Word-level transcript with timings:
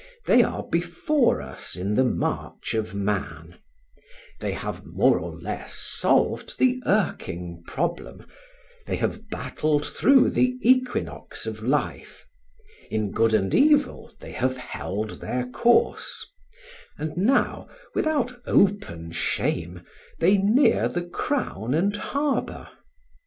They 0.25 0.41
are 0.41 0.63
before 0.63 1.43
us 1.43 1.75
in 1.75 1.93
the 1.93 2.03
march 2.03 2.73
of 2.73 2.95
man; 2.95 3.59
they 4.39 4.51
have 4.53 4.83
more 4.83 5.19
or 5.19 5.37
less 5.39 5.75
solved 5.75 6.57
the 6.57 6.81
irking 6.87 7.61
problem; 7.67 8.25
they 8.87 8.95
have 8.95 9.29
battled 9.29 9.85
through 9.85 10.31
the 10.31 10.57
equinox 10.63 11.45
of 11.45 11.61
life; 11.61 12.25
in 12.89 13.11
good 13.11 13.35
and 13.35 13.53
evil 13.53 14.11
they 14.19 14.31
have 14.31 14.57
held 14.57 15.19
their 15.21 15.45
course; 15.47 16.25
and 16.97 17.15
now, 17.15 17.67
without 17.93 18.41
open 18.47 19.11
shame, 19.11 19.83
they 20.17 20.35
near 20.39 20.87
the 20.87 21.05
crown 21.05 21.75
and 21.75 21.95
harbour. 21.95 22.69